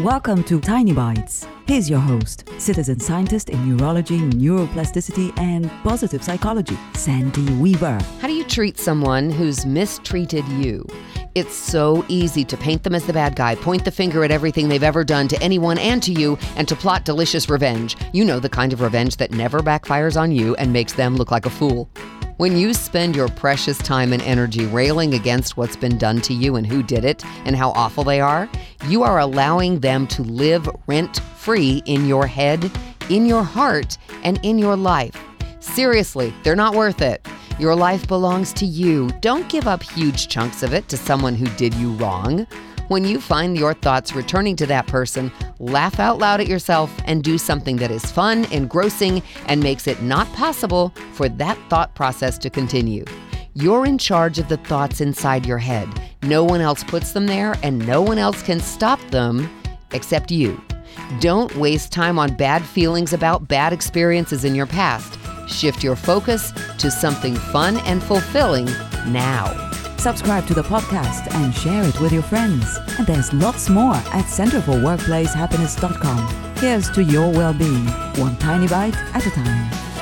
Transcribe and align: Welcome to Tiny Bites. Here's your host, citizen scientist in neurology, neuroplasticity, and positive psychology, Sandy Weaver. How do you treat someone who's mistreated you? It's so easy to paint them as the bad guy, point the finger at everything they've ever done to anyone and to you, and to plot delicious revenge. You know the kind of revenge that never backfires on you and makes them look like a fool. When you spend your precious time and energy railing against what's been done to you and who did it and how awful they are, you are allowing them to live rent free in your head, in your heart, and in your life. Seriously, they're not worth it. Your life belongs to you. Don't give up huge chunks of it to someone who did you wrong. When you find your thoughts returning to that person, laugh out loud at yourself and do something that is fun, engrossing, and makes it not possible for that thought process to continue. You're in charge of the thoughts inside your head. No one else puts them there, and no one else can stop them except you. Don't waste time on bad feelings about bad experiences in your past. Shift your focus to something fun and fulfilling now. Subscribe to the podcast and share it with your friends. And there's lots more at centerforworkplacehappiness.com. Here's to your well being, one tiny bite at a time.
Welcome 0.00 0.42
to 0.44 0.60
Tiny 0.60 0.92
Bites. 0.92 1.46
Here's 1.68 1.88
your 1.88 2.00
host, 2.00 2.48
citizen 2.58 2.98
scientist 2.98 3.48
in 3.48 3.76
neurology, 3.76 4.18
neuroplasticity, 4.18 5.32
and 5.38 5.70
positive 5.84 6.20
psychology, 6.20 6.76
Sandy 6.94 7.48
Weaver. 7.54 8.00
How 8.18 8.26
do 8.26 8.32
you 8.32 8.42
treat 8.42 8.76
someone 8.76 9.30
who's 9.30 9.64
mistreated 9.64 10.44
you? 10.48 10.84
It's 11.36 11.54
so 11.54 12.04
easy 12.08 12.44
to 12.44 12.56
paint 12.56 12.82
them 12.82 12.96
as 12.96 13.06
the 13.06 13.12
bad 13.12 13.36
guy, 13.36 13.54
point 13.54 13.84
the 13.84 13.92
finger 13.92 14.24
at 14.24 14.32
everything 14.32 14.68
they've 14.68 14.82
ever 14.82 15.04
done 15.04 15.28
to 15.28 15.40
anyone 15.40 15.78
and 15.78 16.02
to 16.02 16.12
you, 16.12 16.38
and 16.56 16.66
to 16.66 16.74
plot 16.74 17.04
delicious 17.04 17.48
revenge. 17.48 17.96
You 18.12 18.24
know 18.24 18.40
the 18.40 18.48
kind 18.48 18.72
of 18.72 18.80
revenge 18.80 19.16
that 19.18 19.30
never 19.30 19.60
backfires 19.60 20.20
on 20.20 20.32
you 20.32 20.56
and 20.56 20.72
makes 20.72 20.94
them 20.94 21.16
look 21.16 21.30
like 21.30 21.46
a 21.46 21.50
fool. 21.50 21.88
When 22.36 22.58
you 22.58 22.74
spend 22.74 23.14
your 23.14 23.28
precious 23.28 23.78
time 23.78 24.12
and 24.12 24.20
energy 24.22 24.66
railing 24.66 25.14
against 25.14 25.56
what's 25.56 25.76
been 25.76 25.96
done 25.98 26.20
to 26.22 26.34
you 26.34 26.56
and 26.56 26.66
who 26.66 26.82
did 26.82 27.04
it 27.04 27.24
and 27.44 27.54
how 27.54 27.70
awful 27.70 28.02
they 28.02 28.20
are, 28.20 28.48
you 28.88 29.04
are 29.04 29.20
allowing 29.20 29.78
them 29.78 30.08
to 30.08 30.22
live 30.22 30.68
rent 30.88 31.20
free 31.36 31.80
in 31.86 32.08
your 32.08 32.26
head, 32.26 32.72
in 33.08 33.26
your 33.26 33.44
heart, 33.44 33.98
and 34.24 34.40
in 34.42 34.58
your 34.58 34.74
life. 34.74 35.16
Seriously, 35.60 36.34
they're 36.42 36.56
not 36.56 36.74
worth 36.74 37.02
it. 37.02 37.24
Your 37.60 37.76
life 37.76 38.08
belongs 38.08 38.52
to 38.54 38.66
you. 38.66 39.10
Don't 39.20 39.48
give 39.48 39.68
up 39.68 39.84
huge 39.84 40.26
chunks 40.26 40.64
of 40.64 40.74
it 40.74 40.88
to 40.88 40.96
someone 40.96 41.36
who 41.36 41.46
did 41.56 41.72
you 41.74 41.92
wrong. 41.92 42.48
When 42.88 43.04
you 43.04 43.18
find 43.18 43.56
your 43.56 43.72
thoughts 43.72 44.14
returning 44.14 44.56
to 44.56 44.66
that 44.66 44.86
person, 44.86 45.32
laugh 45.58 45.98
out 45.98 46.18
loud 46.18 46.42
at 46.42 46.48
yourself 46.48 46.92
and 47.06 47.24
do 47.24 47.38
something 47.38 47.76
that 47.76 47.90
is 47.90 48.04
fun, 48.10 48.44
engrossing, 48.52 49.22
and 49.46 49.62
makes 49.62 49.86
it 49.86 50.02
not 50.02 50.30
possible 50.34 50.92
for 51.14 51.28
that 51.30 51.58
thought 51.70 51.94
process 51.94 52.36
to 52.38 52.50
continue. 52.50 53.04
You're 53.54 53.86
in 53.86 53.96
charge 53.96 54.38
of 54.38 54.48
the 54.48 54.58
thoughts 54.58 55.00
inside 55.00 55.46
your 55.46 55.58
head. 55.58 55.88
No 56.24 56.44
one 56.44 56.60
else 56.60 56.84
puts 56.84 57.12
them 57.12 57.26
there, 57.26 57.56
and 57.62 57.86
no 57.86 58.02
one 58.02 58.18
else 58.18 58.42
can 58.42 58.60
stop 58.60 59.00
them 59.10 59.48
except 59.92 60.30
you. 60.30 60.60
Don't 61.20 61.54
waste 61.56 61.90
time 61.90 62.18
on 62.18 62.36
bad 62.36 62.62
feelings 62.62 63.14
about 63.14 63.48
bad 63.48 63.72
experiences 63.72 64.44
in 64.44 64.54
your 64.54 64.66
past. 64.66 65.18
Shift 65.48 65.82
your 65.82 65.96
focus 65.96 66.52
to 66.78 66.90
something 66.90 67.34
fun 67.34 67.78
and 67.78 68.02
fulfilling 68.02 68.66
now. 69.06 69.70
Subscribe 70.04 70.46
to 70.48 70.52
the 70.52 70.62
podcast 70.64 71.34
and 71.34 71.54
share 71.54 71.82
it 71.82 71.98
with 71.98 72.12
your 72.12 72.22
friends. 72.22 72.76
And 72.98 73.06
there's 73.06 73.32
lots 73.32 73.70
more 73.70 73.94
at 73.94 74.26
centerforworkplacehappiness.com. 74.26 76.56
Here's 76.56 76.90
to 76.90 77.02
your 77.02 77.32
well 77.32 77.54
being, 77.54 77.86
one 78.20 78.36
tiny 78.36 78.68
bite 78.68 78.94
at 79.14 79.26
a 79.26 79.30
time. 79.30 79.93